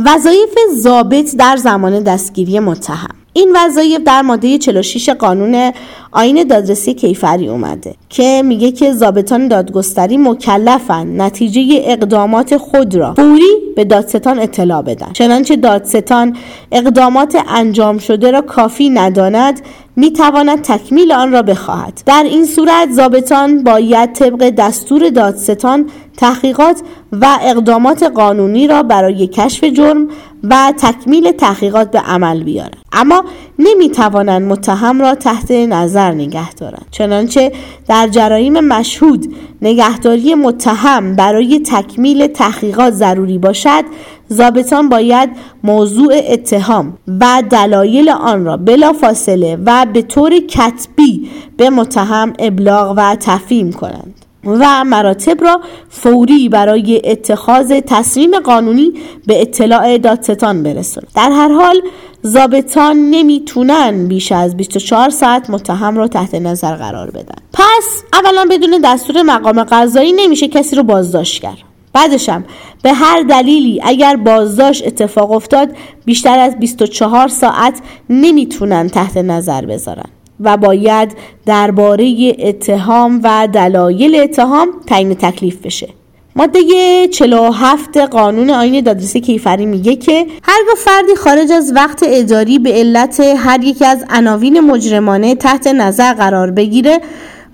وظایف 0.00 0.58
ضابط 0.74 1.36
در 1.36 1.56
زمان 1.56 2.02
دستگیری 2.02 2.60
متهم. 2.60 3.14
این 3.32 3.56
وظایف 3.56 4.00
در 4.00 4.22
ماده 4.22 4.58
46 4.58 5.08
قانون 5.08 5.72
آین 6.12 6.44
دادرسی 6.44 6.94
کیفری 6.94 7.48
اومده 7.48 7.94
که 8.08 8.42
میگه 8.44 8.72
که 8.72 8.92
ضابطان 8.92 9.48
دادگستری 9.48 10.16
مکلفن 10.16 11.20
نتیجه 11.20 11.82
اقدامات 11.84 12.56
خود 12.56 12.94
را 12.94 13.14
فوری 13.14 13.72
به 13.76 13.84
دادستان 13.84 14.38
اطلاع 14.38 14.82
بدن. 14.82 15.12
چنانچه 15.12 15.56
دادستان 15.56 16.36
اقدامات 16.72 17.36
انجام 17.48 17.98
شده 17.98 18.30
را 18.30 18.40
کافی 18.40 18.90
نداند 18.90 19.60
می 19.96 20.12
تواند 20.12 20.62
تکمیل 20.62 21.12
آن 21.12 21.32
را 21.32 21.42
بخواهد. 21.42 22.02
در 22.06 22.22
این 22.22 22.46
صورت 22.46 22.90
ضابطان 22.90 23.64
باید 23.64 24.12
طبق 24.12 24.50
دستور 24.50 25.08
دادستان 25.08 25.90
تحقیقات 26.16 26.80
و 27.12 27.38
اقدامات 27.42 28.02
قانونی 28.02 28.66
را 28.66 28.82
برای 28.82 29.26
کشف 29.26 29.64
جرم 29.64 30.08
و 30.44 30.72
تکمیل 30.78 31.32
تحقیقات 31.32 31.90
به 31.90 31.98
عمل 31.98 32.42
بیارند. 32.42 32.76
اما 32.92 33.24
نمی 33.58 33.90
توانند 33.90 34.42
متهم 34.42 35.00
را 35.00 35.14
تحت 35.14 35.50
نظر 35.50 36.01
نگه 36.10 36.52
دارند 36.52 36.86
چنانچه 36.90 37.52
در 37.88 38.08
جرایم 38.08 38.60
مشهود 38.60 39.34
نگهداری 39.62 40.34
متهم 40.34 41.16
برای 41.16 41.60
تکمیل 41.66 42.26
تحقیقات 42.26 42.92
ضروری 42.92 43.38
باشد 43.38 43.84
ضابطان 44.32 44.88
باید 44.88 45.30
موضوع 45.64 46.14
اتهام 46.28 46.98
و 47.20 47.42
دلایل 47.50 48.10
آن 48.10 48.44
را 48.44 48.56
بلا 48.56 48.92
فاصله 48.92 49.58
و 49.66 49.86
به 49.92 50.02
طور 50.02 50.38
کتبی 50.38 51.30
به 51.56 51.70
متهم 51.70 52.32
ابلاغ 52.38 52.94
و 52.96 53.16
تفهیم 53.20 53.72
کنند. 53.72 54.21
و 54.44 54.84
مراتب 54.84 55.44
را 55.44 55.60
فوری 55.88 56.48
برای 56.48 57.02
اتخاذ 57.04 57.72
تصمیم 57.86 58.40
قانونی 58.40 58.92
به 59.26 59.40
اطلاع 59.42 59.98
دادستان 59.98 60.62
برسونند 60.62 61.08
در 61.14 61.30
هر 61.30 61.52
حال 61.52 61.80
ضابطان 62.26 63.10
نمی‌تونن 63.10 64.06
بیش 64.08 64.32
از 64.32 64.56
24 64.56 65.10
ساعت 65.10 65.50
متهم 65.50 65.96
رو 65.96 66.08
تحت 66.08 66.34
نظر 66.34 66.76
قرار 66.76 67.10
بدن. 67.10 67.34
پس 67.52 68.02
اولا 68.12 68.46
بدون 68.50 68.80
دستور 68.84 69.22
مقام 69.22 69.64
قضایی 69.64 70.12
نمیشه 70.12 70.48
کسی 70.48 70.76
رو 70.76 70.82
بازداشت 70.82 71.42
کرد. 71.42 71.58
بعدشم 71.92 72.44
به 72.82 72.92
هر 72.92 73.22
دلیلی 73.22 73.80
اگر 73.84 74.16
بازداشت 74.16 74.86
اتفاق 74.86 75.30
افتاد 75.30 75.68
بیشتر 76.04 76.38
از 76.38 76.58
24 76.58 77.28
ساعت 77.28 77.80
نمی‌تونن 78.10 78.88
تحت 78.88 79.16
نظر 79.16 79.64
بذارن. 79.64 80.10
و 80.44 80.56
باید 80.56 81.16
درباره 81.46 82.36
اتهام 82.38 83.20
و 83.24 83.48
دلایل 83.52 84.16
اتهام 84.16 84.68
تعیین 84.86 85.14
تکلیف 85.14 85.56
بشه. 85.56 85.88
ماده 86.36 86.60
47 87.08 87.96
قانون 87.96 88.50
آین 88.50 88.80
دادرسی 88.80 89.20
کیفری 89.20 89.66
میگه 89.66 89.96
که 89.96 90.26
هرگاه 90.42 90.74
فردی 90.76 91.14
خارج 91.14 91.52
از 91.52 91.72
وقت 91.76 92.04
اداری 92.08 92.58
به 92.58 92.72
علت 92.72 93.20
هر 93.20 93.64
یک 93.64 93.82
از 93.82 94.04
عناوین 94.10 94.60
مجرمانه 94.60 95.34
تحت 95.34 95.66
نظر 95.66 96.14
قرار 96.14 96.50
بگیره 96.50 97.00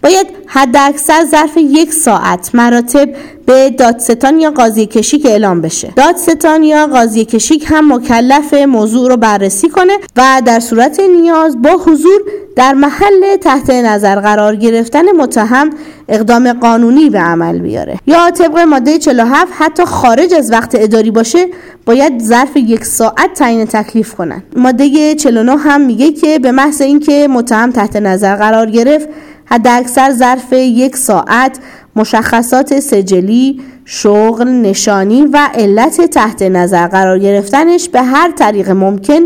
باید 0.02 0.26
حداکثر 0.46 1.24
ظرف 1.30 1.56
یک 1.56 1.92
ساعت 1.92 2.54
مراتب 2.54 3.08
به 3.46 3.70
دادستان 3.70 4.40
یا 4.40 4.50
قاضی 4.50 4.86
کشیک 4.86 5.26
اعلام 5.26 5.60
بشه. 5.60 5.92
دادستان 5.96 6.62
یا 6.62 6.86
قاضی 6.86 7.24
کشیک 7.24 7.64
هم 7.68 7.94
مکلف 7.94 8.54
موضوع 8.54 9.08
رو 9.08 9.16
بررسی 9.16 9.68
کنه 9.68 9.92
و 10.16 10.42
در 10.46 10.60
صورت 10.60 11.00
نیاز 11.00 11.62
با 11.62 11.70
حضور 11.70 12.20
در 12.56 12.74
محل 12.74 13.36
تحت 13.36 13.70
نظر 13.70 14.20
قرار 14.20 14.56
گرفتن 14.56 15.12
متهم 15.16 15.70
اقدام 16.08 16.52
قانونی 16.52 17.10
به 17.10 17.18
عمل 17.18 17.58
بیاره. 17.58 17.98
یا 18.06 18.30
طبق 18.30 18.58
ماده 18.58 18.98
47 18.98 19.52
حتی 19.58 19.84
خارج 19.84 20.34
از 20.34 20.52
وقت 20.52 20.74
اداری 20.74 21.10
باشه 21.10 21.46
باید 21.86 22.22
ظرف 22.22 22.56
یک 22.56 22.84
ساعت 22.84 23.34
تعیین 23.34 23.64
تکلیف 23.64 24.14
کنن. 24.14 24.42
ماده 24.56 25.14
49 25.14 25.56
هم 25.56 25.80
میگه 25.80 26.12
که 26.12 26.38
به 26.38 26.52
محض 26.52 26.80
اینکه 26.82 27.28
متهم 27.28 27.70
تحت 27.72 27.96
نظر 27.96 28.36
قرار 28.36 28.70
گرفت 28.70 29.08
حداکثر 29.50 30.12
ظرف 30.12 30.52
یک 30.52 30.96
ساعت 30.96 31.58
مشخصات 31.96 32.80
سجلی، 32.80 33.60
شغل، 33.84 34.48
نشانی 34.48 35.26
و 35.26 35.48
علت 35.54 36.00
تحت 36.00 36.42
نظر 36.42 36.86
قرار 36.86 37.18
گرفتنش 37.18 37.88
به 37.88 38.02
هر 38.02 38.30
طریق 38.30 38.70
ممکن 38.70 39.20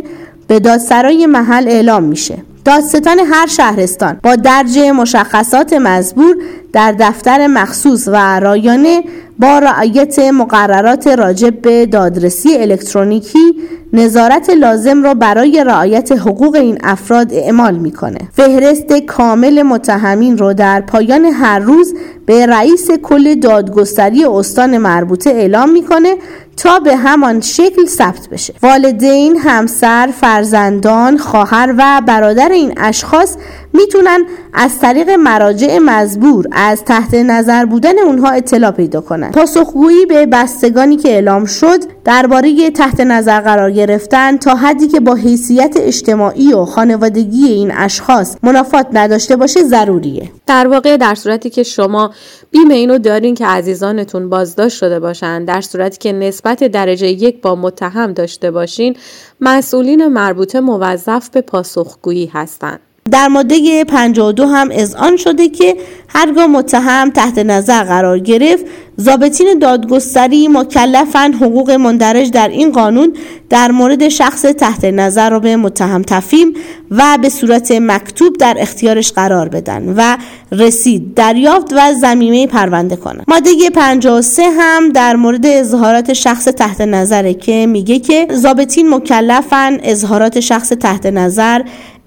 به 0.48 0.60
دادسرای 0.60 1.26
محل 1.26 1.68
اعلام 1.68 2.02
میشه. 2.02 2.34
دادستان 2.64 3.18
هر 3.18 3.46
شهرستان 3.46 4.20
با 4.22 4.36
درج 4.36 4.78
مشخصات 4.78 5.72
مزبور 5.72 6.36
در 6.72 6.94
دفتر 6.98 7.46
مخصوص 7.46 8.08
و 8.08 8.40
رایانه 8.40 9.04
با 9.38 9.58
رعایت 9.58 10.18
مقررات 10.18 11.06
راجب 11.06 11.60
به 11.60 11.86
دادرسی 11.86 12.56
الکترونیکی 12.56 13.54
نظارت 13.92 14.50
لازم 14.50 15.02
را 15.02 15.14
برای 15.14 15.64
رعایت 15.64 16.12
حقوق 16.12 16.54
این 16.54 16.78
افراد 16.82 17.32
اعمال 17.32 17.74
می‌کنه. 17.74 18.18
فهرست 18.32 18.92
کامل 18.92 19.62
متهمین 19.62 20.38
رو 20.38 20.54
در 20.54 20.80
پایان 20.80 21.24
هر 21.24 21.58
روز 21.58 21.94
به 22.26 22.46
رئیس 22.46 22.90
کل 22.90 23.34
دادگستری 23.34 24.24
استان 24.24 24.78
مربوطه 24.78 25.30
اعلام 25.30 25.70
می‌کنه 25.70 26.16
تا 26.62 26.78
به 26.78 26.96
همان 26.96 27.40
شکل 27.40 27.86
ثبت 27.86 28.28
بشه. 28.28 28.54
والدین 28.62 29.36
همسر 29.36 30.10
فرزندان 30.20 31.18
خواهر 31.18 31.74
و 31.78 32.02
برادر 32.06 32.48
این 32.48 32.74
اشخاص 32.76 33.36
می‌تونن 33.72 34.24
از 34.54 34.78
طریق 34.78 35.10
مراجع 35.10 35.78
مزبور 35.78 36.46
از 36.52 36.84
تحت 36.84 37.14
نظر 37.14 37.64
بودن 37.64 37.98
اونها 37.98 38.30
اطلاع 38.30 38.70
پیدا 38.70 39.00
کنن. 39.00 39.30
پاسخگویی 39.30 40.06
به 40.06 40.26
بستگانی 40.26 40.96
که 40.96 41.08
اعلام 41.08 41.44
شد 41.44 41.78
درباره 42.04 42.70
تحت 42.70 43.00
نظر 43.00 43.40
قرار 43.40 43.70
گرفتن 43.70 44.36
تا 44.36 44.54
حدی 44.54 44.88
که 44.88 45.00
با 45.00 45.14
حیثیت 45.14 45.74
اجتماعی 45.76 46.52
و 46.52 46.64
خانوادگی 46.64 47.44
این 47.44 47.72
اشخاص 47.76 48.36
منافات 48.42 48.86
نداشته 48.92 49.36
باشه 49.36 49.62
ضروریه. 49.62 50.30
در 50.46 50.66
واقع 50.66 50.96
در 50.96 51.14
صورتی 51.14 51.50
که 51.50 51.62
شما 51.62 52.10
بیم 52.50 52.70
اینو 52.70 52.98
دارین 52.98 53.34
که 53.34 53.46
عزیزانتون 53.46 54.28
بازداشت 54.28 54.78
شده 54.78 55.00
باشن 55.00 55.44
در 55.44 55.60
صورتی 55.60 55.98
که 55.98 56.12
نسبت 56.12 56.51
درجه 56.54 57.08
یک 57.08 57.40
با 57.40 57.54
متهم 57.54 58.12
داشته 58.12 58.50
باشین 58.50 58.96
مسئولین 59.40 60.06
مربوطه 60.06 60.60
موظف 60.60 61.30
به 61.30 61.40
پاسخگویی 61.40 62.26
هستند. 62.26 62.80
در 63.10 63.28
ماده 63.28 63.84
52 63.84 64.46
هم 64.46 64.68
اذعان 64.72 65.16
شده 65.16 65.48
که 65.48 65.76
هرگاه 66.08 66.46
متهم 66.46 67.10
تحت 67.10 67.38
نظر 67.38 67.84
قرار 67.84 68.18
گرفت 68.18 68.64
ضابطین 69.00 69.58
دادگستری 69.58 70.48
مکلفن 70.48 71.32
حقوق 71.32 71.70
مندرج 71.70 72.30
در 72.30 72.48
این 72.48 72.72
قانون 72.72 73.12
در 73.50 73.70
مورد 73.70 74.08
شخص 74.08 74.42
تحت 74.42 74.84
نظر 74.84 75.30
را 75.30 75.38
به 75.38 75.56
متهم 75.56 76.02
تفیم 76.02 76.52
و 76.90 77.18
به 77.22 77.28
صورت 77.28 77.72
مکتوب 77.72 78.36
در 78.36 78.56
اختیارش 78.58 79.12
قرار 79.12 79.48
بدن 79.48 79.94
و 79.96 80.16
رسید. 80.52 81.14
دریافت 81.14 81.72
و 81.72 81.92
زمینه 82.00 82.46
پرونده 82.46 82.96
کنند. 82.96 83.24
ماده 83.28 83.70
53 83.74 84.42
هم 84.42 84.88
در 84.88 85.16
مورد 85.16 85.46
اظهارات 85.46 86.12
شخص 86.12 86.44
تحت 86.44 86.80
نظره 86.80 87.34
که 87.34 87.66
میگه 87.66 87.98
که 87.98 88.26
ضابطین 88.32 88.94
مکلفن 88.94 89.78
اظهارات 89.82 90.40
شخص 90.40 90.68
تحت 90.68 91.06
نظر 91.06 91.62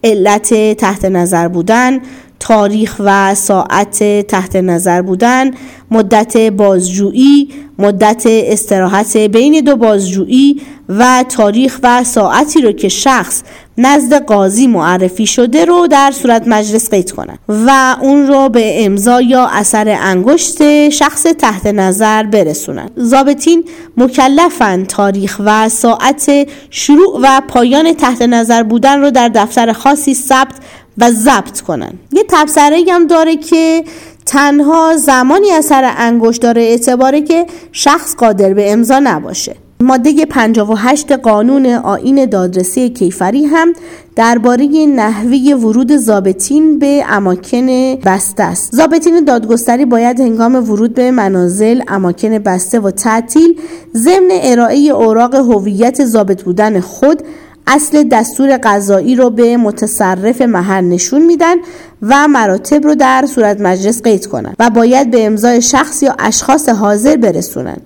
علت 0.06 0.74
تحت 0.74 1.06
نظر 1.06 1.48
بودن 1.48 2.00
تاریخ 2.40 2.96
و 3.00 3.36
ساعت 3.36 4.04
تحت 4.22 4.56
نظر 4.56 5.02
بودن 5.02 5.52
مدت 5.92 6.38
بازجویی 6.38 7.50
مدت 7.80 8.24
استراحت 8.26 9.18
بین 9.18 9.64
دو 9.64 9.76
بازجویی 9.76 10.62
و 10.90 11.26
تاریخ 11.30 11.80
و 11.84 12.04
ساعتی 12.04 12.62
رو 12.62 12.72
که 12.72 12.90
شخص 12.90 13.44
نزد 13.78 14.26
قاضی 14.26 14.68
معرفی 14.68 15.28
شده 15.28 15.66
رو 15.66 15.88
در 15.88 16.12
صورت 16.12 16.48
مجلس 16.48 16.90
قید 16.90 17.12
کنند 17.12 17.40
و 17.50 17.96
اون 18.02 18.28
رو 18.28 18.50
به 18.50 18.86
امضا 18.86 19.22
یا 19.22 19.48
اثر 19.48 19.98
انگشت 20.02 20.90
شخص 20.90 21.24
تحت 21.24 21.66
نظر 21.66 22.24
برسونن. 22.24 22.90
ضابطین 23.00 23.64
مکلفن 23.98 24.86
تاریخ 24.86 25.42
و 25.46 25.70
ساعت 25.70 26.32
شروع 26.70 27.20
و 27.22 27.42
پایان 27.48 27.94
تحت 27.94 28.22
نظر 28.22 28.64
بودن 28.64 29.02
رو 29.02 29.12
در 29.12 29.30
دفتر 29.30 29.74
خاصی 29.74 30.14
ثبت 30.14 30.56
و 30.98 31.12
ضبط 31.12 31.62
کنن. 31.62 31.92
یه 32.12 32.24
تبصره 32.30 32.84
هم 32.90 33.08
داره 33.08 33.36
که 33.36 33.84
تنها 34.26 34.98
زمانی 34.98 35.52
اثر 35.52 35.94
انگشت 35.98 36.42
داره 36.42 36.62
اعتباره 36.62 37.22
که 37.22 37.46
شخص 37.72 38.16
قادر 38.16 38.54
به 38.54 38.72
امضا 38.72 39.00
نباشه. 39.00 39.56
ماده 39.80 40.26
58 40.26 41.12
قانون 41.12 41.66
آین 41.66 42.26
دادرسی 42.26 42.90
کیفری 42.90 43.46
هم 43.46 43.74
درباره 44.16 44.66
نحوه 44.86 45.56
ورود 45.56 45.96
زابطین 45.96 46.80
به 46.80 47.04
اماکن 47.08 47.96
بسته 47.96 48.44
است. 48.44 48.76
زابطین 48.76 49.26
دادگستری 49.26 49.86
باید 49.86 50.20
هنگام 50.20 50.56
ورود 50.72 50.94
به 50.94 51.12
منازل 51.12 51.82
اماکن 51.88 52.40
بسته 52.40 52.80
و 52.80 52.92
تعطیل 52.92 53.60
ضمن 53.96 54.30
ارائه 54.32 54.80
اوراق 54.80 55.36
هویت 55.36 56.06
ضابط 56.06 56.44
بودن 56.44 56.80
خود 56.80 57.22
اصل 57.68 58.04
دستور 58.04 58.60
قضایی 58.64 59.16
رو 59.16 59.30
به 59.30 59.58
متصرف 59.58 60.42
محل 60.42 60.84
نشون 60.84 61.26
میدن 61.26 61.56
و 62.02 62.28
مراتب 62.28 62.84
رو 62.84 62.96
در 62.96 63.26
صورت 63.36 63.62
مجلس 63.62 64.02
قید 64.02 64.26
کنن 64.26 64.54
و 64.60 64.70
باید 64.70 65.12
به 65.12 65.26
امضای 65.26 65.62
شخص 65.62 66.04
یا 66.04 66.16
اشخاص 66.20 66.70
حاضر 66.70 67.16
برسونن 67.16 67.78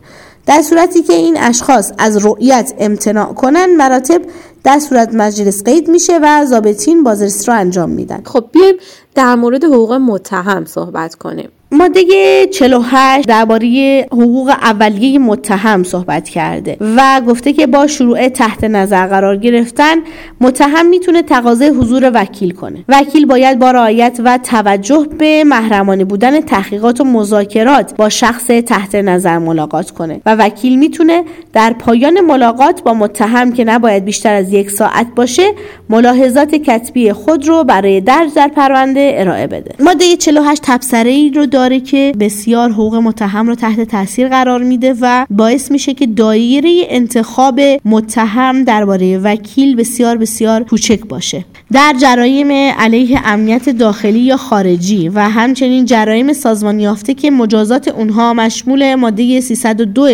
در 0.50 0.62
صورتی 0.62 1.02
که 1.02 1.14
این 1.14 1.38
اشخاص 1.38 1.92
از 1.98 2.26
رؤیت 2.26 2.74
امتناع 2.80 3.34
کنن 3.34 3.76
مراتب 3.76 4.22
در 4.64 4.80
صورت 4.80 5.14
مجلس 5.14 5.64
قید 5.64 5.90
میشه 5.90 6.20
و 6.24 6.46
ضابطین 6.46 7.04
بازرسی 7.04 7.46
رو 7.46 7.54
انجام 7.54 7.90
میدن. 7.90 8.22
خب 8.26 8.46
بیایم 8.52 8.76
در 9.16 9.36
مورد 9.36 9.64
حقوق 9.64 9.94
متهم 9.94 10.66
صحبت 10.66 11.16
کنیم. 11.16 11.50
ماده 11.72 12.02
48 12.48 13.28
درباره 13.28 14.08
حقوق 14.12 14.50
اولیه 14.50 15.20
متهم 15.20 15.84
صحبت 15.84 16.30
کرده 16.30 16.78
و 16.80 17.22
گفته 17.28 17.54
که 17.54 17.68
با 17.68 17.88
شروع 17.88 18.30
تحت 18.30 18.64
نظر 18.64 19.08
قرار 19.08 19.38
گرفتن 19.38 19.96
متهم 20.42 20.86
می‌تونه 20.86 21.22
تقاضای 21.22 21.68
حضور 21.68 22.12
وکیل 22.14 22.52
کنه. 22.52 22.84
وکیل 22.88 23.26
باید 23.26 23.60
با 23.60 23.72
رعایت 23.72 24.20
و 24.24 24.40
توجه 24.44 25.08
به 25.18 25.44
محرمانه 25.44 26.06
بودن 26.06 26.42
تحقیقات 26.42 27.02
و 27.02 27.04
مذاکرات 27.04 27.96
با 27.98 28.10
شخص 28.10 28.46
تحت 28.48 28.96
نظر 28.96 29.38
ملاقات 29.38 29.92
کنه 29.92 30.22
و 30.26 30.36
وکیل 30.36 30.80
می‌تونه 30.80 31.24
در 31.54 31.74
پایان 31.74 32.22
ملاقات 32.22 32.84
با 32.84 32.94
متهم 32.94 33.52
که 33.52 33.64
نباید 33.64 34.06
بیشتر 34.06 34.34
از 34.34 34.54
یک 34.54 34.72
ساعت 34.72 35.08
باشه 35.16 35.52
ملاحظات 35.90 36.56
کتبی 36.56 37.14
خود 37.14 37.48
رو 37.48 37.64
برای 37.64 38.02
درج 38.02 38.34
در 38.34 38.48
پرونده 38.48 39.14
ارائه 39.16 39.48
بده. 39.48 39.76
ماده 39.80 40.16
48 40.16 40.62
تبصره 40.66 41.12
ای 41.12 41.30
رو 41.30 41.46
داره 41.60 41.80
که 41.80 42.14
بسیار 42.20 42.72
حقوق 42.72 42.96
متهم 42.96 43.48
رو 43.48 43.56
تحت 43.56 43.82
تاثیر 43.82 44.30
قرار 44.30 44.64
میده 44.64 44.96
و 45.02 45.26
باعث 45.30 45.72
میشه 45.72 45.94
که 45.94 46.08
دایره 46.08 46.86
انتخاب 46.90 47.60
متهم 47.86 48.64
درباره 48.64 49.18
وکیل 49.18 49.76
بسیار 49.76 50.18
بسیار 50.18 50.64
کوچک 50.64 51.00
باشه. 51.00 51.46
در 51.72 51.96
جرایم 52.02 52.52
علیه 52.78 53.22
امنیت 53.26 53.70
داخلی 53.70 54.20
یا 54.20 54.38
خارجی 54.38 55.10
و 55.10 55.20
همچنین 55.20 55.86
جرایم 55.86 56.34
سازمان 56.34 56.80
یافته 56.80 57.14
که 57.14 57.32
مجازات 57.32 57.88
اونها 57.88 58.34
مشمول 58.34 58.96
ماده 58.96 59.42
302 59.42 60.08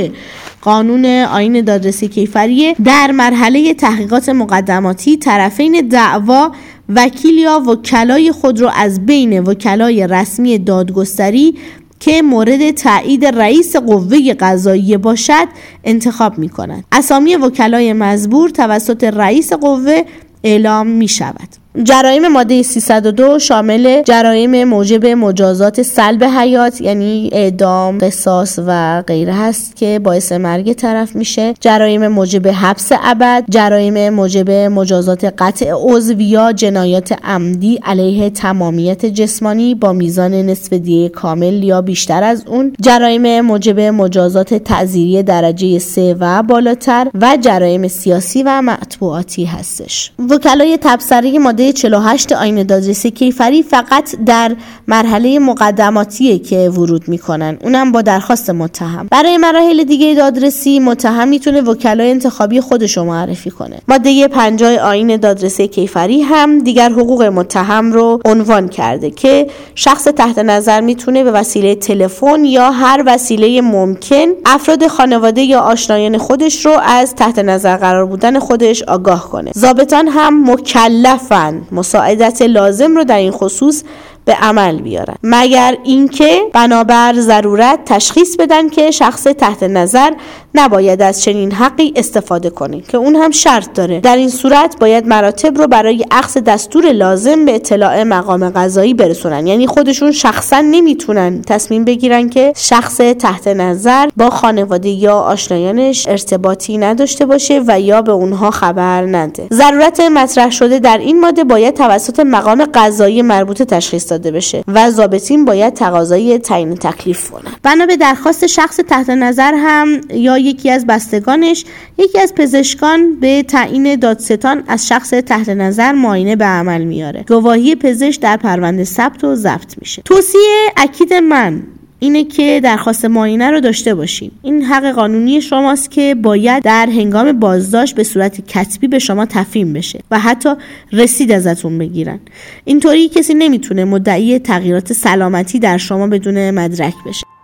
قانون 0.62 1.06
آین 1.06 1.62
دادرسی 1.62 2.08
کیفریه 2.08 2.76
در 2.86 3.12
مرحله 3.12 3.74
تحقیقات 3.74 4.30
مقدماتی 4.30 5.18
طرفین 5.18 5.88
دعوا 5.90 6.52
وکیل 6.90 7.38
یا 7.38 7.64
وکلای 7.68 8.32
خود 8.32 8.62
را 8.62 8.70
از 8.70 9.06
بین 9.06 9.40
وکلای 9.40 10.08
رسمی 10.08 10.58
دادگستری 10.58 11.56
که 12.00 12.22
مورد 12.22 12.72
تایید 12.72 13.26
رئیس 13.26 13.76
قوه 13.76 14.34
قضاییه 14.34 14.98
باشد 14.98 15.48
انتخاب 15.84 16.38
می 16.38 16.50
کند. 16.50 16.84
اسامی 16.92 17.36
وکلای 17.36 17.94
مزبور 17.94 18.50
توسط 18.50 19.04
رئیس 19.04 19.54
قوه 19.54 20.04
اعلام 20.44 20.88
می 20.88 21.08
شود. 21.08 21.65
جرایم 21.84 22.28
ماده 22.28 22.64
302 22.64 23.40
شامل 23.40 24.04
جرایم 24.04 24.64
موجب 24.64 25.06
مجازات 25.06 25.82
سلب 25.82 26.24
حیات 26.24 26.82
یعنی 26.82 27.30
اعدام، 27.34 27.98
قصاص 27.98 28.60
و 28.68 29.02
غیره 29.02 29.34
هست 29.34 29.76
که 29.76 30.00
باعث 30.04 30.32
مرگ 30.32 30.74
طرف 30.74 31.16
میشه. 31.16 31.54
جرایم 31.60 32.08
موجب 32.08 32.48
حبس 32.48 32.92
ابد 33.04 33.44
جرایم 33.50 34.10
موجب 34.10 34.50
مجازات 34.52 35.26
قطع 35.38 35.72
عضو 35.74 36.22
یا 36.22 36.52
جنایات 36.52 37.12
عمدی 37.24 37.80
علیه 37.84 38.30
تمامیت 38.30 39.06
جسمانی 39.06 39.76
با 39.76 39.94
میزان 39.94 40.34
نصف 40.34 40.74
دیه 40.74 41.10
کامل 41.10 41.64
یا 41.64 41.82
بیشتر 41.82 42.24
از 42.24 42.44
اون. 42.48 42.74
جرایم 42.82 43.42
موجب 43.42 43.80
مجازات 43.80 44.54
تعذیری 44.54 45.24
درجه 45.24 45.80
سه 45.80 46.16
و 46.20 46.44
بالاتر 46.44 47.08
و 47.22 47.38
جرایم 47.42 47.88
سیاسی 47.88 48.44
و 48.44 48.62
مطبوعاتی 48.62 49.46
هستش. 49.46 50.12
وکلای 50.30 50.78
تبصره 50.82 51.40
ماده 51.40 51.65
48 51.72 52.32
آین 52.32 52.64
دادرسی 52.64 53.12
کیفری 53.12 53.64
فقط 53.64 54.16
در 54.26 54.56
مرحله 54.88 55.40
مقدماتیه 55.40 56.40
که 56.40 56.70
ورود 56.70 57.08
می‌کنن. 57.08 57.58
اونم 57.64 57.92
با 57.92 58.02
درخواست 58.02 58.50
متهم. 58.50 59.08
برای 59.12 59.38
مراحل 59.38 59.84
دیگه 59.84 60.16
دادرسی 60.16 60.80
متهم 60.80 61.28
می‌تونه 61.28 61.62
وکلای 61.62 62.12
انتخابی 62.12 62.62
خودش 62.62 62.98
رو 62.98 63.04
معرفی 63.04 63.50
کنه. 63.50 63.80
ماده 63.88 64.28
50 64.28 64.78
آین 64.78 65.18
دادرسی 65.18 65.68
کیفری 65.68 66.22
هم 66.22 66.60
دیگر 66.60 66.90
حقوق 66.90 67.24
متهم 67.24 67.92
رو 67.92 68.20
عنوان 68.26 68.68
کرده 68.68 69.10
که 69.12 69.48
شخص 69.76 70.04
تحت 70.04 70.40
نظر 70.40 70.82
می‌تونه 70.82 71.24
به 71.24 71.32
وسیله 71.32 71.76
تلفن 71.76 72.46
یا 72.46 72.72
هر 72.72 73.04
وسیله 73.06 73.62
ممکن 73.62 74.26
افراد 74.46 74.88
خانواده 74.88 75.42
یا 75.42 75.60
آشنایان 75.60 76.18
خودش 76.18 76.66
رو 76.66 76.72
از 76.72 77.16
تحت 77.16 77.40
نظر 77.40 77.78
قرار 77.78 78.06
بودن 78.06 78.40
خودش 78.40 78.84
آگاه 78.84 79.30
کنه. 79.30 79.52
ضابطان 79.58 80.08
هم 80.08 80.52
مکلفن. 80.52 81.55
مساعدت 81.72 82.42
لازم 82.42 82.96
رو 82.96 83.04
در 83.04 83.18
این 83.18 83.32
خصوص 83.32 83.84
به 84.26 84.34
عمل 84.34 84.82
بیارن. 84.82 85.16
مگر 85.24 85.78
اینکه 85.84 86.42
بنابر 86.54 87.14
ضرورت 87.18 87.80
تشخیص 87.86 88.36
بدن 88.36 88.70
که 88.70 88.92
شخص 88.92 89.24
تحت 89.24 89.64
نظر 89.64 90.12
نباید 90.56 91.02
از 91.02 91.22
چنین 91.22 91.52
حقی 91.52 91.94
استفاده 91.96 92.50
کنه 92.50 92.82
که 92.82 92.98
اون 92.98 93.16
هم 93.16 93.32
شرط 93.32 93.74
داره. 93.74 94.00
در 94.00 94.16
این 94.16 94.30
صورت 94.30 94.76
باید 94.80 95.08
مراتب 95.08 95.58
رو 95.58 95.68
برای 95.68 96.06
اخذ 96.12 96.38
دستور 96.38 96.92
لازم 96.92 97.46
به 97.46 97.56
اطلاع 97.56 98.04
مقام 98.04 98.50
قضایی 98.50 98.94
برسونن. 98.94 99.48
یعنی 99.48 99.68
خودشون 99.68 100.12
شخصا 100.12 100.62
نمی‌تونن 100.62 101.42
تصمیم 101.42 101.86
بگیرن 101.86 102.30
که 102.30 102.54
شخص 102.56 102.98
تحت 102.98 103.48
نظر 103.48 104.10
با 104.18 104.30
خانواده 104.30 104.90
یا 104.90 105.20
آشنایانش 105.20 106.08
ارتباطی 106.08 106.78
نداشته 106.78 107.26
باشه 107.26 107.62
و 107.68 107.80
یا 107.80 108.02
به 108.02 108.12
اونها 108.12 108.52
خبر 108.52 109.06
نده. 109.06 109.48
ضرورت 109.54 110.00
مطرح 110.00 110.52
شده 110.52 110.80
در 110.80 110.98
این 110.98 111.20
ماده 111.20 111.44
باید 111.44 111.74
توسط 111.74 112.20
مقام 112.20 112.66
قضایی 112.74 113.22
مربوطه 113.22 113.66
تشخیص 113.66 114.12
داده 114.12 114.32
بشه 114.32 114.64
و 114.68 114.90
ضابطین 114.90 115.46
باید 115.46 115.74
تقاضای 115.74 116.40
تعیین 116.40 116.76
تکلیف 116.76 117.32
کنن 117.32 117.52
بنا 117.64 117.86
به 117.86 117.98
درخواست 117.98 118.48
شخص 118.48 118.76
تحت 118.76 119.10
نظر 119.10 119.54
هم 119.58 120.02
یا 120.14 120.38
یکی 120.46 120.72
از 120.72 120.86
بستگانش 120.88 121.66
یکی 121.98 122.20
از 122.20 122.36
پزشکان 122.36 123.20
به 123.20 123.44
تعیین 123.44 123.96
دادستان 123.96 124.64
از 124.68 124.88
شخص 124.88 125.10
تحت 125.10 125.50
نظر 125.50 125.92
معاینه 125.92 126.36
به 126.36 126.46
عمل 126.46 126.84
میاره. 126.84 127.24
گواهی 127.28 127.76
پزشک 127.76 128.22
در 128.22 128.38
پرونده 128.38 128.84
ثبت 128.84 129.24
و 129.24 129.36
ضبط 129.36 129.76
میشه. 129.78 130.02
توصیه 130.06 130.72
اکید 130.78 131.14
من 131.14 131.64
اینه 132.00 132.24
که 132.24 132.62
درخواست 132.64 133.06
معاینه 133.06 133.52
رو 133.52 133.60
داشته 133.60 133.96
باشین. 133.96 134.32
این 134.42 134.64
حق 134.64 134.92
قانونی 134.92 135.42
شماست 135.42 135.92
که 135.92 136.16
باید 136.16 136.64
در 136.64 136.90
هنگام 136.90 137.32
بازداشت 137.32 137.96
به 137.96 138.04
صورت 138.04 138.48
کتبی 138.48 138.88
به 138.88 139.00
شما 139.00 139.26
تفهیم 139.26 139.74
بشه 139.74 140.00
و 140.12 140.20
حتی 140.20 140.50
رسید 140.92 141.32
ازتون 141.32 141.78
بگیرن. 141.78 142.20
اینطوری 142.66 143.10
کسی 143.10 143.34
نمی‌تونه 143.34 143.86
مدعی 143.86 144.40
تغییرات 144.40 144.94
سلامتی 144.94 145.60
در 145.60 145.78
شما 145.78 146.08
بدون 146.08 146.52
مدرک 146.52 146.94
بشه. 147.06 147.35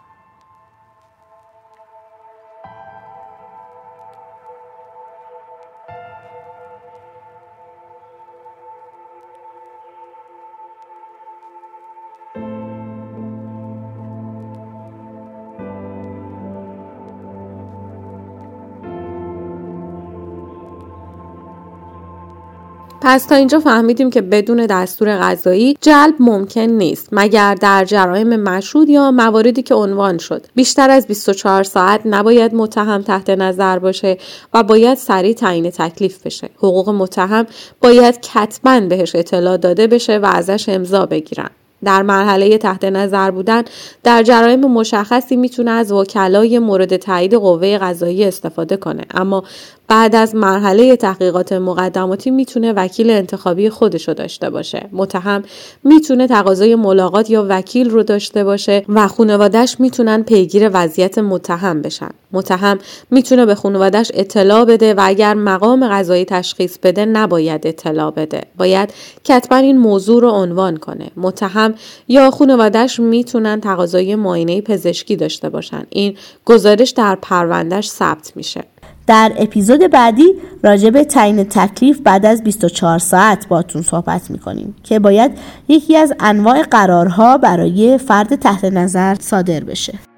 پس 23.03 23.25
تا 23.25 23.35
اینجا 23.35 23.59
فهمیدیم 23.59 24.09
که 24.09 24.21
بدون 24.21 24.65
دستور 24.65 25.17
غذایی 25.17 25.77
جلب 25.81 26.15
ممکن 26.19 26.61
نیست 26.61 27.09
مگر 27.11 27.55
در 27.55 27.85
جرایم 27.85 28.35
مشهود 28.35 28.89
یا 28.89 29.11
مواردی 29.11 29.63
که 29.63 29.75
عنوان 29.75 30.17
شد. 30.17 30.47
بیشتر 30.55 30.89
از 30.89 31.07
24 31.07 31.63
ساعت 31.63 32.01
نباید 32.05 32.55
متهم 32.55 33.01
تحت 33.01 33.29
نظر 33.29 33.79
باشه 33.79 34.17
و 34.53 34.63
باید 34.63 34.97
سریع 34.97 35.33
تعیین 35.33 35.69
تکلیف 35.69 36.25
بشه. 36.25 36.49
حقوق 36.57 36.89
متهم 36.89 37.45
باید 37.81 38.19
کتبا 38.21 38.79
بهش 38.79 39.15
اطلاع 39.15 39.57
داده 39.57 39.87
بشه 39.87 40.17
و 40.17 40.25
ازش 40.25 40.69
امضا 40.69 41.05
بگیرن. 41.05 41.49
در 41.83 42.01
مرحله 42.01 42.57
تحت 42.57 42.85
نظر 42.85 43.31
بودن 43.31 43.63
در 44.03 44.23
جرایم 44.23 44.59
مشخصی 44.59 45.35
می‌تونه 45.35 45.71
از 45.71 45.91
وکلای 45.91 46.59
مورد 46.59 46.97
تایید 46.97 47.33
قوه 47.33 47.77
قضایی 47.77 48.23
استفاده 48.23 48.77
کنه. 48.77 49.03
اما 49.13 49.43
بعد 49.91 50.15
از 50.15 50.35
مرحله 50.35 50.95
تحقیقات 50.95 51.53
مقدماتی 51.53 52.31
می‌تونه 52.31 52.73
وکیل 52.73 53.09
انتخابی 53.09 53.69
خودش 53.69 54.07
رو 54.07 54.13
داشته 54.13 54.49
باشه. 54.49 54.89
متهم 54.91 55.43
می‌تونه 55.83 56.27
تقاضای 56.27 56.75
ملاقات 56.75 57.29
یا 57.29 57.45
وکیل 57.49 57.89
رو 57.89 58.03
داشته 58.03 58.43
باشه 58.43 58.85
و 58.89 59.07
خانوادهش 59.07 59.75
می‌تونن 59.79 60.23
پیگیر 60.23 60.69
وضعیت 60.73 61.17
متهم 61.17 61.81
بشن. 61.81 62.09
متهم 62.31 62.79
می‌تونه 63.11 63.45
به 63.45 63.55
خانوادهش 63.55 64.11
اطلاع 64.13 64.65
بده 64.65 64.93
و 64.93 64.99
اگر 65.03 65.33
مقام 65.33 65.87
قضایی 65.87 66.25
تشخیص 66.25 66.77
بده 66.83 67.05
نباید 67.05 67.67
اطلاع 67.67 68.11
بده. 68.11 68.41
باید 68.57 68.93
کتبا 69.23 69.55
این 69.55 69.77
موضوع 69.77 70.21
رو 70.21 70.29
عنوان 70.29 70.77
کنه. 70.77 71.11
متهم 71.17 71.73
یا 72.07 72.31
خانوادهش 72.31 72.99
می‌تونن 72.99 73.61
تقاضای 73.61 74.15
معاینه 74.15 74.61
پزشکی 74.61 75.15
داشته 75.15 75.49
باشن. 75.49 75.83
این 75.89 76.17
گزارش 76.45 76.89
در 76.89 77.17
پروندهش 77.21 77.89
ثبت 77.89 78.31
میشه. 78.35 78.63
در 79.07 79.31
اپیزود 79.37 79.91
بعدی 79.91 80.33
راجع 80.63 80.89
به 80.89 81.03
تعیین 81.03 81.43
تکلیف 81.43 81.99
بعد 81.99 82.25
از 82.25 82.43
24 82.43 82.99
ساعت 82.99 83.47
باتون 83.47 83.81
صحبت 83.81 84.31
می‌کنیم 84.31 84.75
که 84.83 84.99
باید 84.99 85.31
یکی 85.67 85.97
از 85.97 86.13
انواع 86.19 86.61
قرارها 86.61 87.37
برای 87.37 87.97
فرد 87.97 88.35
تحت 88.35 88.65
نظر 88.65 89.15
صادر 89.19 89.59
بشه. 89.59 90.10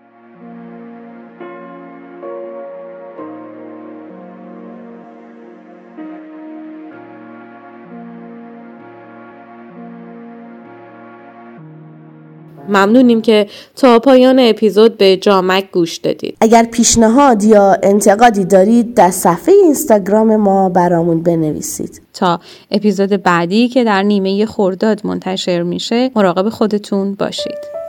ممنونیم 12.70 13.22
که 13.22 13.48
تا 13.76 14.00
پایان 14.00 14.40
اپیزود 14.40 14.98
به 14.98 15.18
جامک 15.18 15.72
گوش 15.72 15.98
دادید. 15.98 16.38
اگر 16.42 16.64
پیشنهاد 16.64 17.44
یا 17.44 17.78
انتقادی 17.84 18.46
دارید 18.46 18.94
در 18.94 19.12
صفحه 19.12 19.56
اینستاگرام 19.64 20.36
ما 20.36 20.70
برامون 20.70 21.24
بنویسید. 21.24 22.02
تا 22.14 22.40
اپیزود 22.72 23.10
بعدی 23.10 23.68
که 23.68 23.84
در 23.84 24.04
نیمه 24.04 24.46
خرداد 24.46 25.02
منتشر 25.04 25.64
میشه 25.64 26.12
مراقب 26.16 26.50
خودتون 26.50 27.16
باشید. 27.16 27.83